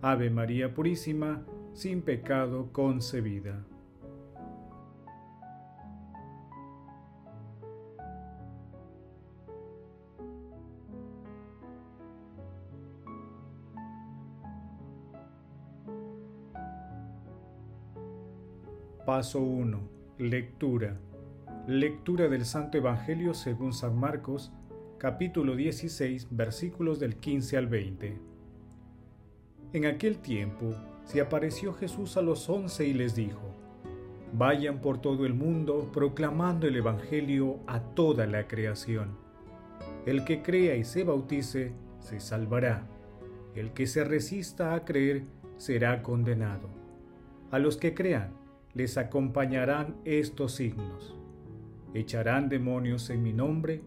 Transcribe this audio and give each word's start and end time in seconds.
Ave 0.00 0.30
María 0.30 0.72
Purísima, 0.74 1.44
sin 1.72 2.02
pecado 2.02 2.70
concebida. 2.72 3.64
Paso 19.04 19.40
1. 19.40 19.80
Lectura. 20.18 20.96
Lectura 21.66 22.28
del 22.28 22.44
Santo 22.44 22.78
Evangelio 22.78 23.34
según 23.34 23.72
San 23.72 23.98
Marcos, 23.98 24.52
capítulo 24.98 25.56
16, 25.56 26.28
versículos 26.30 27.00
del 27.00 27.16
15 27.16 27.56
al 27.56 27.66
20. 27.66 28.27
En 29.72 29.84
aquel 29.84 30.18
tiempo 30.18 30.74
se 31.04 31.20
apareció 31.20 31.74
Jesús 31.74 32.16
a 32.16 32.22
los 32.22 32.48
once 32.48 32.86
y 32.86 32.94
les 32.94 33.14
dijo, 33.14 33.54
Vayan 34.32 34.80
por 34.80 35.00
todo 35.00 35.26
el 35.26 35.34
mundo 35.34 35.90
proclamando 35.92 36.66
el 36.66 36.76
Evangelio 36.76 37.60
a 37.66 37.80
toda 37.80 38.26
la 38.26 38.46
creación. 38.46 39.16
El 40.06 40.24
que 40.24 40.42
crea 40.42 40.76
y 40.76 40.84
se 40.84 41.04
bautice, 41.04 41.72
se 42.00 42.20
salvará. 42.20 42.86
El 43.54 43.72
que 43.72 43.86
se 43.86 44.04
resista 44.04 44.74
a 44.74 44.84
creer, 44.84 45.24
será 45.58 46.02
condenado. 46.02 46.68
A 47.50 47.58
los 47.58 47.76
que 47.76 47.94
crean, 47.94 48.32
les 48.74 48.96
acompañarán 48.96 49.96
estos 50.04 50.52
signos. 50.52 51.14
Echarán 51.94 52.48
demonios 52.48 53.10
en 53.10 53.22
mi 53.22 53.32
nombre, 53.32 53.82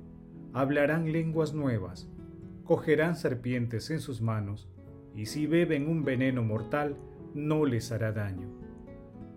hablarán 0.54 1.12
lenguas 1.12 1.54
nuevas, 1.54 2.10
cogerán 2.66 3.16
serpientes 3.16 3.90
en 3.92 4.00
sus 4.00 4.22
manos, 4.22 4.71
y 5.16 5.26
si 5.26 5.48
beben 5.48 5.88
un 5.88 6.04
veneno 6.04 6.44
mortal, 6.44 6.98
no 7.34 7.66
les 7.66 7.92
hará 7.92 8.12
daño. 8.12 8.50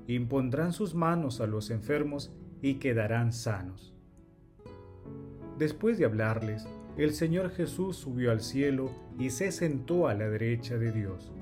Impondrán 0.06 0.72
sus 0.72 0.94
manos 0.94 1.40
a 1.40 1.46
los 1.46 1.70
enfermos 1.70 2.32
y 2.60 2.74
quedarán 2.74 3.32
sanos. 3.32 3.94
Después 5.58 5.98
de 5.98 6.04
hablarles, 6.04 6.66
el 6.96 7.12
Señor 7.12 7.50
Jesús 7.50 7.96
subió 7.96 8.30
al 8.30 8.40
cielo 8.40 8.90
y 9.18 9.30
se 9.30 9.52
sentó 9.52 10.08
a 10.08 10.14
la 10.14 10.28
derecha 10.28 10.76
de 10.76 10.92
Dios 10.92 11.32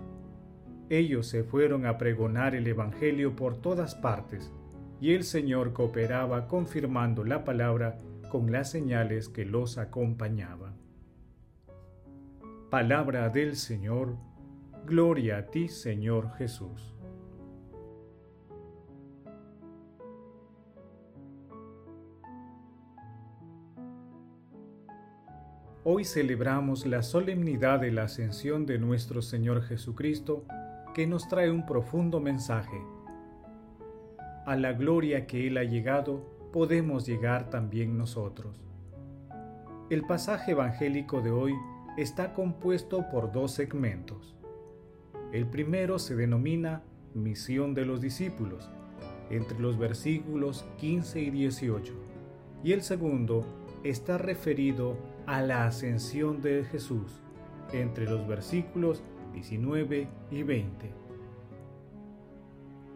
ellos 0.93 1.27
se 1.27 1.43
fueron 1.43 1.87
a 1.87 1.97
pregonar 1.97 2.55
el 2.55 2.67
Evangelio 2.67 3.35
por 3.35 3.57
todas 3.57 3.95
partes, 3.95 4.53
y 5.01 5.15
el 5.15 5.25
Señor 5.25 5.73
cooperaba 5.73 6.49
confirmando 6.49 7.25
la 7.25 7.45
palabra 7.45 7.99
con 8.31 8.53
las 8.53 8.71
señales 8.71 9.31
que 9.31 9.47
los 9.47 9.79
acompañaban. 9.79 10.75
Palabra 12.69 13.31
del 13.31 13.57
Señor, 13.57 14.19
gloria 14.87 15.39
a 15.39 15.47
ti 15.47 15.69
Señor 15.69 16.33
Jesús. 16.37 16.95
Hoy 25.85 26.05
celebramos 26.05 26.87
la 26.87 27.03
solemnidad 27.03 27.81
de 27.81 27.91
la 27.91 28.05
ascensión 28.05 28.67
de 28.67 28.79
nuestro 28.79 29.23
Señor 29.23 29.63
Jesucristo 29.63 30.45
que 30.95 31.07
nos 31.07 31.29
trae 31.29 31.51
un 31.51 31.67
profundo 31.67 32.21
mensaje. 32.21 32.81
A 34.47 34.57
la 34.57 34.73
gloria 34.73 35.27
que 35.27 35.47
Él 35.47 35.59
ha 35.59 35.65
llegado, 35.65 36.51
podemos 36.53 37.07
llegar 37.07 37.51
también 37.51 37.97
nosotros. 37.97 38.65
El 39.91 40.03
pasaje 40.03 40.53
evangélico 40.53 41.21
de 41.21 41.31
hoy 41.31 41.55
está 41.97 42.33
compuesto 42.33 43.09
por 43.11 43.33
dos 43.33 43.53
segmentos. 43.53 44.37
El 45.33 45.47
primero 45.47 45.99
se 45.99 46.15
denomina 46.15 46.83
Misión 47.15 47.73
de 47.73 47.87
los 47.87 48.03
discípulos, 48.03 48.69
entre 49.31 49.59
los 49.59 49.79
versículos 49.79 50.67
15 50.79 51.23
y 51.23 51.31
18, 51.31 51.95
y 52.63 52.73
el 52.73 52.83
segundo 52.83 53.47
está 53.83 54.19
referido 54.19 54.99
a 55.25 55.41
la 55.41 55.67
ascensión 55.67 56.43
de 56.43 56.65
Jesús, 56.65 57.23
entre 57.73 58.05
los 58.05 58.29
versículos 58.29 59.03
19 59.33 60.07
y 60.31 60.43
20. 60.43 60.91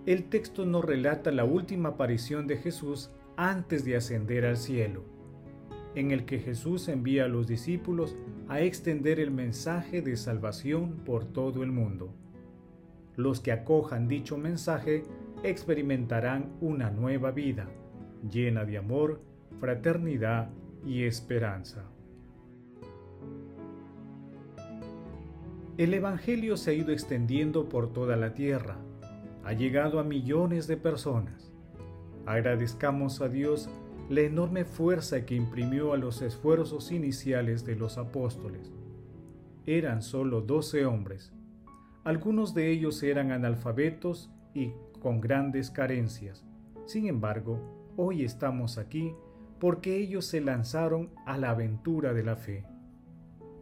El 0.05 0.25
texto 0.25 0.67
nos 0.67 0.85
relata 0.85 1.31
la 1.33 1.45
última 1.47 1.91
aparición 1.91 2.47
de 2.47 2.59
Jesús 2.59 3.11
antes 3.39 3.83
de 3.83 3.97
ascender 3.97 4.45
al 4.45 4.59
cielo, 4.59 5.05
en 5.95 6.11
el 6.11 6.27
que 6.27 6.39
Jesús 6.39 6.89
envía 6.89 7.25
a 7.25 7.29
los 7.29 7.47
discípulos 7.47 8.15
a 8.49 8.61
extender 8.61 9.21
el 9.21 9.31
mensaje 9.31 10.03
de 10.03 10.19
salvación 10.19 10.99
por 11.07 11.25
todo 11.25 11.63
el 11.63 11.73
mundo. 11.73 12.13
Los 13.17 13.41
que 13.41 13.53
acojan 13.53 14.09
dicho 14.09 14.37
mensaje 14.37 15.05
experimentarán 15.43 16.53
una 16.61 16.91
nueva 16.91 17.31
vida, 17.31 17.69
llena 18.31 18.65
de 18.65 18.79
amor, 18.79 19.21
fraternidad 19.59 20.51
y 20.85 21.05
esperanza. 21.05 21.85
El 25.79 25.93
Evangelio 25.93 26.57
se 26.57 26.71
ha 26.71 26.75
ido 26.75 26.93
extendiendo 26.93 27.69
por 27.69 27.93
toda 27.93 28.17
la 28.17 28.33
tierra, 28.33 28.79
ha 29.45 29.53
llegado 29.53 30.01
a 30.01 30.05
millones 30.05 30.67
de 30.67 30.77
personas. 30.77 31.53
Agradezcamos 32.25 33.21
a 33.21 33.29
Dios 33.29 33.69
la 34.09 34.23
enorme 34.23 34.65
fuerza 34.65 35.27
que 35.27 35.35
imprimió 35.35 35.93
a 35.93 35.97
los 35.97 36.23
esfuerzos 36.23 36.93
iniciales 36.93 37.65
de 37.65 37.77
los 37.77 37.99
apóstoles. 37.99 38.73
Eran 39.67 40.01
solo 40.01 40.41
doce 40.41 40.87
hombres. 40.87 41.36
Algunos 42.07 42.55
de 42.55 42.71
ellos 42.71 43.03
eran 43.03 43.33
analfabetos 43.33 44.31
y 44.55 44.71
con 45.01 45.21
grandes 45.21 45.73
carencias. 45.73 46.47
Sin 46.85 47.09
embargo, 47.09 47.93
hoy 47.97 48.23
estamos 48.23 48.79
aquí 48.79 49.13
porque 49.59 49.97
ellos 49.97 50.25
se 50.25 50.41
lanzaron 50.41 51.11
a 51.27 51.37
la 51.37 51.51
aventura 51.51 52.15
de 52.15 52.23
la 52.23 52.37
fe. 52.37 52.65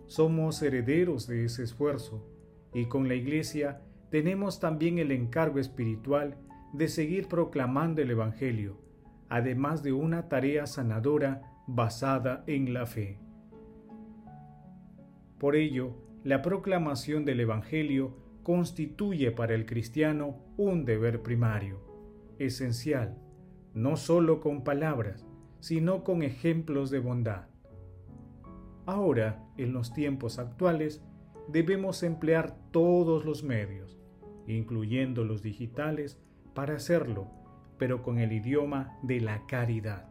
Somos 0.04 0.60
herederos 0.60 1.27
de 1.27 1.47
ese 1.47 1.62
esfuerzo 1.62 2.22
y 2.75 2.84
con 2.84 3.09
la 3.09 3.15
Iglesia 3.15 3.81
tenemos 4.10 4.60
también 4.60 4.99
el 4.99 5.10
encargo 5.10 5.59
espiritual 5.59 6.37
de 6.75 6.88
seguir 6.88 7.28
proclamando 7.28 8.03
el 8.03 8.10
Evangelio, 8.10 8.77
además 9.31 9.83
de 9.83 9.94
una 9.94 10.28
tarea 10.28 10.66
sanadora 10.66 11.41
basada 11.66 12.44
en 12.47 12.75
la 12.75 12.84
fe. 12.84 13.19
Por 15.38 15.56
ello, 15.56 15.97
la 16.25 16.43
proclamación 16.43 17.25
del 17.25 17.41
Evangelio 17.41 18.22
constituye 18.44 19.32
para 19.32 19.55
el 19.55 19.66
cristiano 19.66 20.37
un 20.56 20.84
deber 20.84 21.22
primario, 21.22 21.81
esencial, 22.38 23.19
no 23.72 23.97
solo 23.97 24.41
con 24.41 24.63
palabras, 24.63 25.27
sino 25.59 26.04
con 26.04 26.22
ejemplos 26.22 26.91
de 26.91 27.01
bondad. 27.01 27.47
Ahora, 28.86 29.42
en 29.57 29.72
los 29.72 29.95
tiempos 29.95 30.39
actuales, 30.39 31.03
debemos 31.48 32.03
emplear 32.03 32.54
todos 32.71 33.24
los 33.24 33.42
medios, 33.42 33.98
incluyendo 34.47 35.24
los 35.24 35.42
digitales, 35.42 36.21
para 36.54 36.77
hacerlo, 36.77 37.28
pero 37.78 38.03
con 38.03 38.18
el 38.18 38.30
idioma 38.33 38.98
de 39.03 39.21
la 39.21 39.47
caridad. 39.47 40.07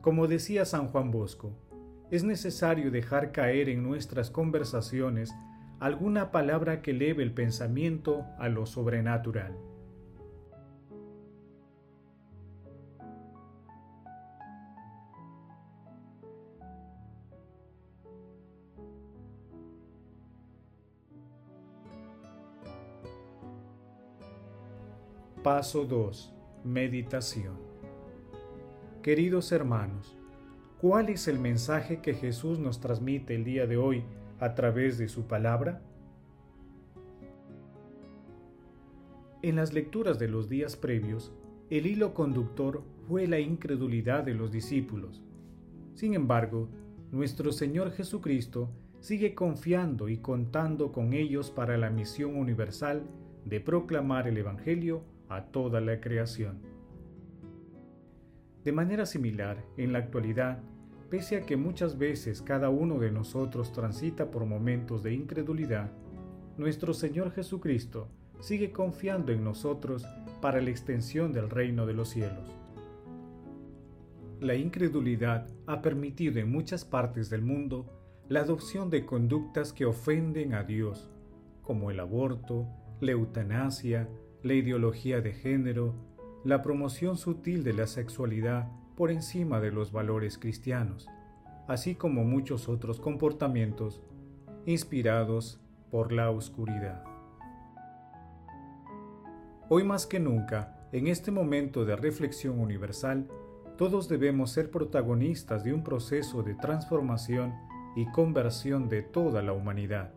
Como 0.00 0.26
decía 0.26 0.64
San 0.64 0.88
Juan 0.88 1.12
Bosco, 1.12 1.56
es 2.10 2.24
necesario 2.24 2.90
dejar 2.90 3.30
caer 3.30 3.68
en 3.68 3.84
nuestras 3.84 4.28
conversaciones 4.30 5.32
alguna 5.82 6.30
palabra 6.30 6.80
que 6.80 6.92
eleve 6.92 7.24
el 7.24 7.32
pensamiento 7.32 8.24
a 8.38 8.48
lo 8.48 8.66
sobrenatural. 8.66 9.58
Paso 25.42 25.84
2. 25.84 26.32
Meditación. 26.62 27.56
Queridos 29.02 29.50
hermanos, 29.50 30.16
¿cuál 30.80 31.08
es 31.08 31.26
el 31.26 31.40
mensaje 31.40 32.00
que 32.00 32.14
Jesús 32.14 32.60
nos 32.60 32.78
transmite 32.78 33.34
el 33.34 33.42
día 33.42 33.66
de 33.66 33.78
hoy 33.78 34.04
a 34.42 34.56
través 34.56 34.98
de 34.98 35.06
su 35.06 35.28
palabra? 35.28 35.80
En 39.40 39.54
las 39.54 39.72
lecturas 39.72 40.18
de 40.18 40.26
los 40.26 40.48
días 40.48 40.74
previos, 40.74 41.32
el 41.70 41.86
hilo 41.86 42.12
conductor 42.12 42.82
fue 43.06 43.28
la 43.28 43.38
incredulidad 43.38 44.24
de 44.24 44.34
los 44.34 44.50
discípulos. 44.50 45.22
Sin 45.94 46.14
embargo, 46.14 46.68
nuestro 47.12 47.52
Señor 47.52 47.92
Jesucristo 47.92 48.68
sigue 48.98 49.36
confiando 49.36 50.08
y 50.08 50.18
contando 50.18 50.90
con 50.90 51.12
ellos 51.12 51.52
para 51.52 51.78
la 51.78 51.90
misión 51.90 52.34
universal 52.34 53.04
de 53.44 53.60
proclamar 53.60 54.26
el 54.26 54.38
Evangelio 54.38 55.04
a 55.28 55.44
toda 55.46 55.80
la 55.80 56.00
creación. 56.00 56.58
De 58.64 58.72
manera 58.72 59.06
similar, 59.06 59.64
en 59.76 59.92
la 59.92 60.00
actualidad, 60.00 60.58
pese 61.12 61.36
a 61.36 61.44
que 61.44 61.58
muchas 61.58 61.98
veces 61.98 62.40
cada 62.40 62.70
uno 62.70 62.98
de 62.98 63.10
nosotros 63.10 63.70
transita 63.70 64.30
por 64.30 64.46
momentos 64.46 65.02
de 65.02 65.12
incredulidad, 65.12 65.92
nuestro 66.56 66.94
Señor 66.94 67.32
Jesucristo 67.32 68.08
sigue 68.40 68.72
confiando 68.72 69.30
en 69.30 69.44
nosotros 69.44 70.06
para 70.40 70.62
la 70.62 70.70
extensión 70.70 71.34
del 71.34 71.50
reino 71.50 71.84
de 71.84 71.92
los 71.92 72.08
cielos. 72.08 72.48
La 74.40 74.54
incredulidad 74.54 75.48
ha 75.66 75.82
permitido 75.82 76.40
en 76.40 76.50
muchas 76.50 76.86
partes 76.86 77.28
del 77.28 77.42
mundo 77.42 77.84
la 78.30 78.40
adopción 78.40 78.88
de 78.88 79.04
conductas 79.04 79.74
que 79.74 79.84
ofenden 79.84 80.54
a 80.54 80.62
Dios, 80.62 81.10
como 81.60 81.90
el 81.90 82.00
aborto, 82.00 82.66
la 83.02 83.12
eutanasia, 83.12 84.08
la 84.42 84.54
ideología 84.54 85.20
de 85.20 85.34
género, 85.34 85.94
la 86.42 86.62
promoción 86.62 87.18
sutil 87.18 87.64
de 87.64 87.74
la 87.74 87.86
sexualidad 87.86 88.70
por 88.96 89.10
encima 89.10 89.60
de 89.60 89.72
los 89.72 89.92
valores 89.92 90.38
cristianos, 90.38 91.08
así 91.68 91.94
como 91.94 92.24
muchos 92.24 92.68
otros 92.68 93.00
comportamientos 93.00 94.02
inspirados 94.66 95.60
por 95.90 96.12
la 96.12 96.30
oscuridad. 96.30 97.04
Hoy 99.68 99.84
más 99.84 100.06
que 100.06 100.20
nunca, 100.20 100.88
en 100.92 101.06
este 101.06 101.30
momento 101.30 101.84
de 101.84 101.96
reflexión 101.96 102.60
universal, 102.60 103.28
todos 103.78 104.08
debemos 104.08 104.50
ser 104.50 104.70
protagonistas 104.70 105.64
de 105.64 105.72
un 105.72 105.82
proceso 105.82 106.42
de 106.42 106.54
transformación 106.54 107.54
y 107.96 108.06
conversión 108.12 108.88
de 108.88 109.02
toda 109.02 109.42
la 109.42 109.52
humanidad 109.52 110.12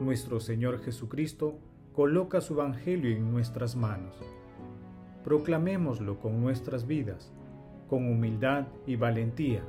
nuestro 0.00 0.40
Señor 0.40 0.80
Jesucristo 0.80 1.58
coloca 1.92 2.40
su 2.40 2.54
Evangelio 2.54 3.16
en 3.16 3.30
nuestras 3.30 3.76
manos. 3.76 4.16
Proclamémoslo 5.22 6.18
con 6.18 6.40
nuestras 6.40 6.86
vidas, 6.86 7.32
con 7.88 8.10
humildad 8.10 8.66
y 8.86 8.96
valentía, 8.96 9.62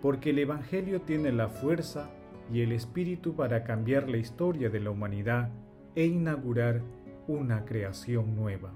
porque 0.00 0.30
el 0.30 0.38
Evangelio 0.40 1.02
tiene 1.02 1.32
la 1.32 1.48
fuerza 1.48 2.10
y 2.52 2.60
el 2.60 2.72
espíritu 2.72 3.34
para 3.34 3.64
cambiar 3.64 4.08
la 4.08 4.18
historia 4.18 4.68
de 4.68 4.80
la 4.80 4.90
humanidad 4.90 5.50
e 5.94 6.06
inaugurar 6.06 6.82
una 7.28 7.64
creación 7.64 8.34
nueva. 8.34 8.72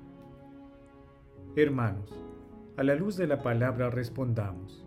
Hermanos, 1.56 2.14
a 2.76 2.82
la 2.82 2.94
luz 2.94 3.16
de 3.16 3.26
la 3.26 3.42
palabra 3.42 3.90
respondamos. 3.90 4.84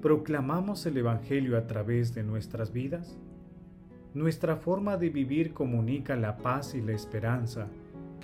¿Proclamamos 0.00 0.84
el 0.86 0.96
Evangelio 0.96 1.56
a 1.56 1.66
través 1.66 2.14
de 2.14 2.22
nuestras 2.22 2.72
vidas? 2.72 3.18
Nuestra 4.14 4.56
forma 4.56 4.96
de 4.96 5.10
vivir 5.10 5.54
comunica 5.54 6.16
la 6.16 6.36
paz 6.38 6.74
y 6.74 6.80
la 6.80 6.92
esperanza 6.92 7.68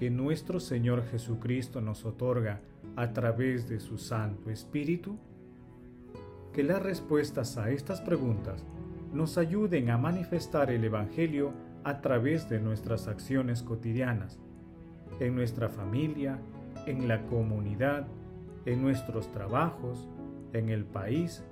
que 0.00 0.08
nuestro 0.08 0.60
Señor 0.60 1.04
Jesucristo 1.10 1.82
nos 1.82 2.06
otorga 2.06 2.62
a 2.96 3.12
través 3.12 3.68
de 3.68 3.80
su 3.80 3.98
Santo 3.98 4.48
Espíritu? 4.48 5.18
Que 6.54 6.62
las 6.62 6.82
respuestas 6.82 7.58
a 7.58 7.68
estas 7.68 8.00
preguntas 8.00 8.64
nos 9.12 9.36
ayuden 9.36 9.90
a 9.90 9.98
manifestar 9.98 10.70
el 10.70 10.84
Evangelio 10.84 11.52
a 11.84 12.00
través 12.00 12.48
de 12.48 12.60
nuestras 12.60 13.08
acciones 13.08 13.62
cotidianas, 13.62 14.40
en 15.20 15.34
nuestra 15.34 15.68
familia, 15.68 16.38
en 16.86 17.06
la 17.06 17.26
comunidad, 17.26 18.06
en 18.64 18.80
nuestros 18.80 19.30
trabajos, 19.32 20.08
en 20.54 20.70
el 20.70 20.86
país 20.86 21.44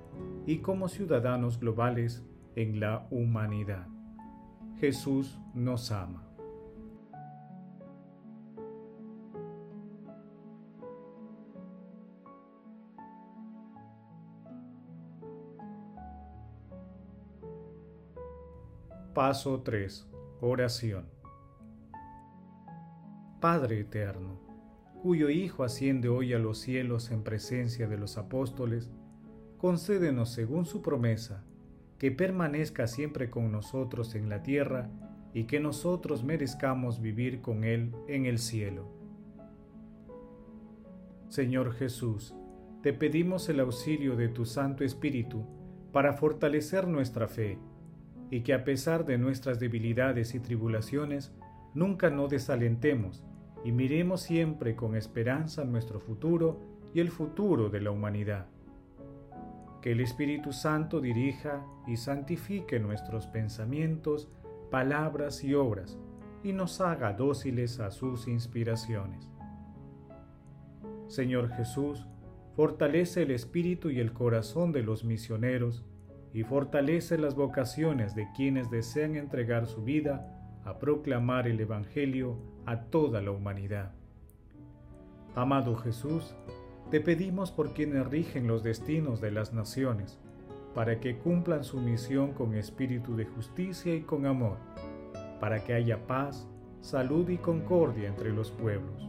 y 0.47 0.57
como 0.57 0.89
ciudadanos 0.89 1.59
globales 1.59 2.25
en 2.55 2.79
la 2.79 3.05
humanidad. 3.11 3.85
Jesús 4.79 5.37
nos 5.53 5.91
ama. 5.91 6.28
Paso 19.19 19.63
3. 19.63 20.07
Oración. 20.39 21.03
Padre 23.41 23.81
Eterno, 23.81 24.39
cuyo 25.03 25.29
Hijo 25.29 25.65
asciende 25.65 26.07
hoy 26.07 26.31
a 26.31 26.39
los 26.39 26.59
cielos 26.59 27.11
en 27.11 27.23
presencia 27.23 27.89
de 27.89 27.97
los 27.97 28.17
apóstoles, 28.17 28.89
concédenos 29.57 30.29
según 30.29 30.65
su 30.65 30.81
promesa 30.81 31.43
que 31.97 32.11
permanezca 32.11 32.87
siempre 32.87 33.29
con 33.29 33.51
nosotros 33.51 34.15
en 34.15 34.29
la 34.29 34.41
tierra 34.41 34.89
y 35.33 35.47
que 35.47 35.59
nosotros 35.59 36.23
merezcamos 36.23 37.01
vivir 37.01 37.41
con 37.41 37.65
Él 37.65 37.93
en 38.07 38.25
el 38.25 38.39
cielo. 38.39 38.87
Señor 41.27 41.73
Jesús, 41.73 42.33
te 42.81 42.93
pedimos 42.93 43.49
el 43.49 43.59
auxilio 43.59 44.15
de 44.15 44.29
tu 44.29 44.45
Santo 44.45 44.85
Espíritu 44.85 45.45
para 45.91 46.13
fortalecer 46.13 46.87
nuestra 46.87 47.27
fe 47.27 47.59
y 48.31 48.41
que 48.41 48.53
a 48.53 48.63
pesar 48.63 49.05
de 49.05 49.17
nuestras 49.17 49.59
debilidades 49.59 50.35
y 50.35 50.39
tribulaciones, 50.39 51.33
nunca 51.73 52.09
no 52.09 52.27
desalentemos 52.27 53.23
y 53.63 53.71
miremos 53.71 54.21
siempre 54.21 54.75
con 54.75 54.95
esperanza 54.95 55.63
nuestro 55.65 55.99
futuro 55.99 56.59
y 56.93 56.99
el 56.99 57.09
futuro 57.09 57.69
de 57.69 57.81
la 57.81 57.91
humanidad 57.91 58.47
que 59.81 59.91
el 59.93 60.01
Espíritu 60.01 60.51
Santo 60.51 60.99
dirija 60.99 61.65
y 61.87 61.97
santifique 61.97 62.79
nuestros 62.79 63.27
pensamientos, 63.27 64.29
palabras 64.69 65.43
y 65.43 65.53
obras, 65.53 65.97
y 66.43 66.53
nos 66.53 66.81
haga 66.81 67.13
dóciles 67.13 67.79
a 67.79 67.91
sus 67.91 68.27
inspiraciones. 68.27 69.29
Señor 71.07 71.49
Jesús, 71.49 72.07
fortalece 72.55 73.23
el 73.23 73.31
espíritu 73.31 73.89
y 73.89 73.99
el 73.99 74.11
corazón 74.11 74.71
de 74.71 74.83
los 74.83 75.03
misioneros, 75.03 75.85
y 76.33 76.43
fortalece 76.43 77.17
las 77.17 77.35
vocaciones 77.35 78.15
de 78.15 78.27
quienes 78.35 78.69
desean 78.69 79.15
entregar 79.15 79.65
su 79.65 79.83
vida 79.83 80.35
a 80.63 80.77
proclamar 80.77 81.47
el 81.47 81.59
Evangelio 81.59 82.37
a 82.65 82.81
toda 82.81 83.21
la 83.21 83.31
humanidad. 83.31 83.91
Amado 85.35 85.75
Jesús, 85.75 86.35
te 86.91 86.99
pedimos 86.99 87.51
por 87.51 87.73
quienes 87.73 88.07
rigen 88.07 88.47
los 88.47 88.63
destinos 88.63 89.21
de 89.21 89.31
las 89.31 89.53
naciones, 89.53 90.19
para 90.75 90.99
que 90.99 91.17
cumplan 91.17 91.63
su 91.63 91.79
misión 91.79 92.33
con 92.33 92.53
espíritu 92.55 93.15
de 93.15 93.25
justicia 93.25 93.95
y 93.95 94.01
con 94.01 94.25
amor, 94.25 94.57
para 95.39 95.63
que 95.63 95.73
haya 95.73 96.05
paz, 96.05 96.47
salud 96.81 97.29
y 97.29 97.37
concordia 97.37 98.07
entre 98.07 98.31
los 98.31 98.51
pueblos. 98.51 99.07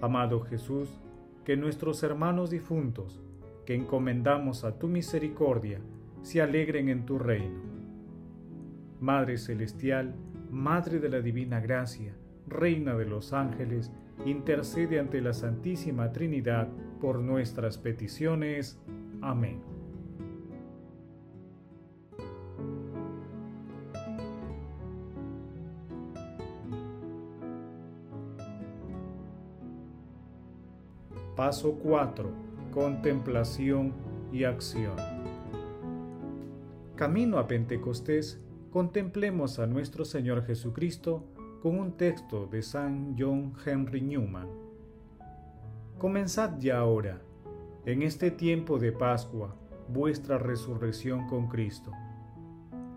Amado 0.00 0.40
Jesús, 0.40 1.00
que 1.44 1.56
nuestros 1.56 2.02
hermanos 2.02 2.50
difuntos, 2.50 3.20
que 3.64 3.74
encomendamos 3.74 4.64
a 4.64 4.78
tu 4.78 4.88
misericordia, 4.88 5.80
se 6.22 6.40
alegren 6.40 6.88
en 6.88 7.04
tu 7.04 7.18
reino. 7.18 7.60
Madre 9.00 9.38
Celestial, 9.38 10.14
Madre 10.50 10.98
de 10.98 11.08
la 11.08 11.20
Divina 11.20 11.60
Gracia, 11.60 12.14
Reina 12.46 12.94
de 12.94 13.06
los 13.06 13.32
ángeles, 13.32 13.92
intercede 14.26 15.00
ante 15.00 15.20
la 15.20 15.32
Santísima 15.32 16.12
Trinidad 16.12 16.68
por 17.00 17.18
nuestras 17.18 17.78
peticiones. 17.78 18.80
Amén. 19.20 19.60
Paso 31.34 31.72
4. 31.82 32.51
Contemplación 32.72 33.92
y 34.32 34.44
acción. 34.44 34.96
Camino 36.96 37.36
a 37.38 37.46
Pentecostés, 37.46 38.40
contemplemos 38.70 39.58
a 39.58 39.66
nuestro 39.66 40.06
Señor 40.06 40.46
Jesucristo 40.46 41.22
con 41.60 41.78
un 41.78 41.98
texto 41.98 42.46
de 42.46 42.62
San 42.62 43.14
John 43.18 43.52
Henry 43.62 44.00
Newman. 44.00 44.48
Comenzad 45.98 46.58
ya 46.60 46.78
ahora, 46.78 47.20
en 47.84 48.00
este 48.00 48.30
tiempo 48.30 48.78
de 48.78 48.92
Pascua, 48.92 49.54
vuestra 49.88 50.38
resurrección 50.38 51.28
con 51.28 51.48
Cristo. 51.48 51.92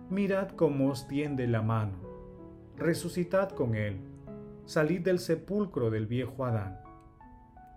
Mirad 0.10 0.52
cómo 0.52 0.90
os 0.90 1.06
tiende 1.06 1.48
la 1.48 1.62
mano, 1.62 1.98
resucitad 2.78 3.50
con 3.50 3.76
Él, 3.76 3.98
salid 4.64 5.02
del 5.02 5.20
sepulcro 5.20 5.90
del 5.90 6.08
viejo 6.08 6.46
Adán. 6.46 6.85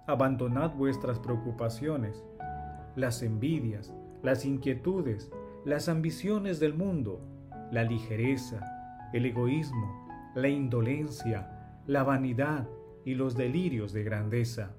Abandonad 0.08 0.74
vuestras 0.74 1.18
preocupaciones, 1.18 2.24
las 2.96 3.22
envidias, 3.22 3.92
las 4.22 4.46
inquietudes, 4.46 5.30
las 5.66 5.90
ambiciones 5.90 6.58
del 6.58 6.72
mundo, 6.72 7.20
la 7.70 7.84
ligereza, 7.84 8.58
el 9.12 9.26
egoísmo, 9.26 10.08
la 10.34 10.48
indolencia, 10.48 11.82
la 11.86 12.04
vanidad 12.04 12.66
y 13.04 13.16
los 13.16 13.36
delirios 13.36 13.92
de 13.92 14.02
grandeza. 14.02 14.70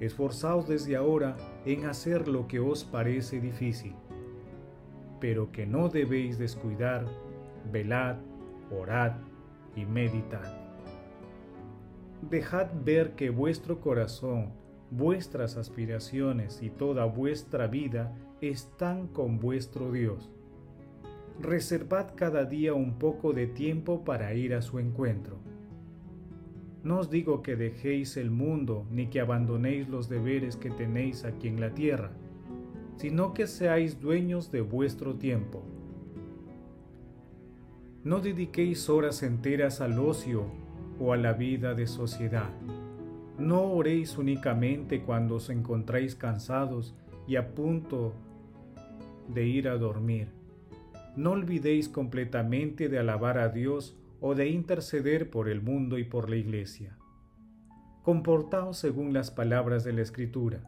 Esforzaos 0.00 0.66
desde 0.66 0.96
ahora 0.96 1.36
en 1.66 1.84
hacer 1.84 2.26
lo 2.26 2.48
que 2.48 2.60
os 2.60 2.82
parece 2.82 3.42
difícil, 3.42 3.94
pero 5.20 5.52
que 5.52 5.66
no 5.66 5.90
debéis 5.90 6.38
descuidar, 6.38 7.04
velad, 7.70 8.16
orad 8.70 9.16
y 9.76 9.84
meditad. 9.84 10.63
Dejad 12.30 12.68
ver 12.84 13.16
que 13.16 13.28
vuestro 13.28 13.82
corazón, 13.82 14.54
vuestras 14.90 15.58
aspiraciones 15.58 16.62
y 16.62 16.70
toda 16.70 17.04
vuestra 17.04 17.66
vida 17.66 18.16
están 18.40 19.08
con 19.08 19.38
vuestro 19.38 19.92
Dios. 19.92 20.32
Reservad 21.38 22.14
cada 22.14 22.46
día 22.46 22.72
un 22.72 22.98
poco 22.98 23.34
de 23.34 23.46
tiempo 23.46 24.04
para 24.04 24.32
ir 24.32 24.54
a 24.54 24.62
su 24.62 24.78
encuentro. 24.78 25.36
No 26.82 27.00
os 27.00 27.10
digo 27.10 27.42
que 27.42 27.56
dejéis 27.56 28.16
el 28.16 28.30
mundo 28.30 28.86
ni 28.90 29.08
que 29.08 29.20
abandonéis 29.20 29.88
los 29.88 30.08
deberes 30.08 30.56
que 30.56 30.70
tenéis 30.70 31.24
aquí 31.24 31.48
en 31.48 31.60
la 31.60 31.74
tierra, 31.74 32.12
sino 32.96 33.34
que 33.34 33.46
seáis 33.46 34.00
dueños 34.00 34.50
de 34.50 34.62
vuestro 34.62 35.16
tiempo. 35.16 35.62
No 38.02 38.20
dediquéis 38.20 38.88
horas 38.88 39.22
enteras 39.22 39.82
al 39.82 39.98
ocio 39.98 40.63
o 40.98 41.12
a 41.12 41.16
la 41.16 41.32
vida 41.32 41.74
de 41.74 41.86
sociedad. 41.86 42.50
No 43.38 43.62
oréis 43.62 44.16
únicamente 44.16 45.02
cuando 45.02 45.36
os 45.36 45.50
encontráis 45.50 46.14
cansados 46.14 46.94
y 47.26 47.36
a 47.36 47.54
punto 47.54 48.14
de 49.28 49.46
ir 49.46 49.68
a 49.68 49.76
dormir. 49.76 50.28
No 51.16 51.32
olvidéis 51.32 51.88
completamente 51.88 52.88
de 52.88 52.98
alabar 52.98 53.38
a 53.38 53.48
Dios 53.48 53.96
o 54.20 54.34
de 54.34 54.48
interceder 54.48 55.30
por 55.30 55.48
el 55.48 55.62
mundo 55.62 55.98
y 55.98 56.04
por 56.04 56.30
la 56.30 56.36
iglesia. 56.36 56.96
Comportaos 58.02 58.78
según 58.78 59.12
las 59.12 59.30
palabras 59.30 59.84
de 59.84 59.92
la 59.92 60.02
Escritura. 60.02 60.62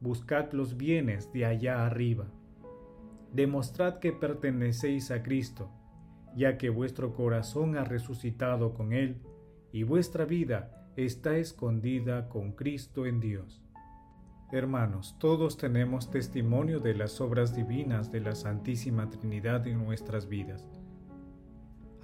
Buscad 0.00 0.52
los 0.52 0.76
bienes 0.76 1.32
de 1.32 1.46
allá 1.46 1.86
arriba. 1.86 2.26
Demostrad 3.32 3.98
que 3.98 4.12
pertenecéis 4.12 5.10
a 5.10 5.22
Cristo, 5.22 5.70
ya 6.36 6.58
que 6.58 6.70
vuestro 6.70 7.14
corazón 7.14 7.76
ha 7.76 7.84
resucitado 7.84 8.74
con 8.74 8.92
Él 8.92 9.20
y 9.72 9.82
vuestra 9.82 10.24
vida 10.24 10.88
está 10.96 11.36
escondida 11.36 12.28
con 12.28 12.52
Cristo 12.52 13.06
en 13.06 13.20
Dios. 13.20 13.62
Hermanos, 14.52 15.16
todos 15.18 15.56
tenemos 15.56 16.10
testimonio 16.10 16.80
de 16.80 16.94
las 16.94 17.20
obras 17.20 17.56
divinas 17.56 18.12
de 18.12 18.20
la 18.20 18.34
Santísima 18.34 19.10
Trinidad 19.10 19.66
en 19.66 19.84
nuestras 19.84 20.28
vidas 20.28 20.68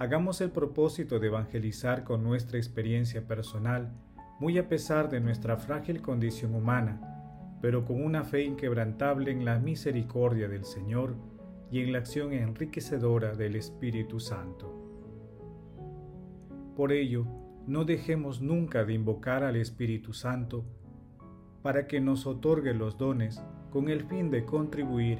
hagamos 0.01 0.41
el 0.41 0.49
propósito 0.49 1.19
de 1.19 1.27
evangelizar 1.27 2.03
con 2.03 2.23
nuestra 2.23 2.57
experiencia 2.57 3.27
personal, 3.27 3.91
muy 4.39 4.57
a 4.57 4.67
pesar 4.67 5.11
de 5.11 5.19
nuestra 5.19 5.57
frágil 5.57 6.01
condición 6.01 6.55
humana, 6.55 6.99
pero 7.61 7.85
con 7.85 8.03
una 8.03 8.23
fe 8.23 8.41
inquebrantable 8.41 9.29
en 9.29 9.45
la 9.45 9.59
misericordia 9.59 10.47
del 10.47 10.65
Señor 10.65 11.17
y 11.71 11.81
en 11.81 11.91
la 11.91 11.99
acción 11.99 12.33
enriquecedora 12.33 13.33
del 13.35 13.55
Espíritu 13.55 14.19
Santo. 14.19 14.77
Por 16.75 16.91
ello, 16.91 17.25
no 17.67 17.85
dejemos 17.85 18.41
nunca 18.41 18.83
de 18.83 18.93
invocar 18.93 19.43
al 19.43 19.55
Espíritu 19.55 20.13
Santo 20.13 20.65
para 21.61 21.87
que 21.87 22.01
nos 22.01 22.27
otorgue 22.27 22.73
los 22.73 22.97
dones 22.97 23.43
con 23.71 23.89
el 23.89 24.03
fin 24.03 24.29
de 24.31 24.45
contribuir 24.45 25.19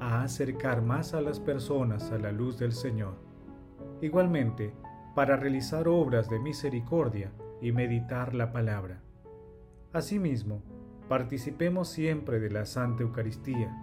a 0.00 0.22
acercar 0.22 0.82
más 0.82 1.14
a 1.14 1.20
las 1.20 1.40
personas 1.40 2.12
a 2.12 2.18
la 2.18 2.30
luz 2.30 2.58
del 2.58 2.72
Señor 2.72 3.28
igualmente 4.00 4.72
para 5.14 5.36
realizar 5.36 5.88
obras 5.88 6.28
de 6.28 6.38
misericordia 6.38 7.32
y 7.60 7.72
meditar 7.72 8.34
la 8.34 8.52
palabra. 8.52 9.02
Asimismo, 9.92 10.62
participemos 11.08 11.88
siempre 11.88 12.38
de 12.38 12.50
la 12.50 12.66
Santa 12.66 13.02
Eucaristía, 13.02 13.74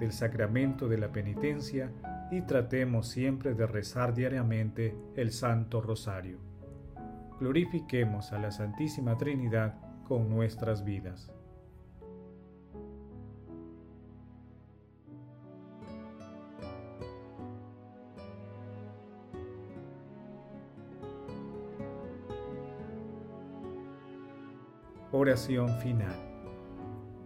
del 0.00 0.12
sacramento 0.12 0.88
de 0.88 0.98
la 0.98 1.12
penitencia 1.12 1.92
y 2.30 2.40
tratemos 2.42 3.08
siempre 3.08 3.54
de 3.54 3.66
rezar 3.66 4.14
diariamente 4.14 4.96
el 5.14 5.30
Santo 5.30 5.80
Rosario. 5.80 6.38
Glorifiquemos 7.38 8.32
a 8.32 8.38
la 8.38 8.50
Santísima 8.50 9.16
Trinidad 9.16 9.78
con 10.04 10.28
nuestras 10.28 10.84
vidas. 10.84 11.30
Oración 25.12 25.68
final. 25.80 26.29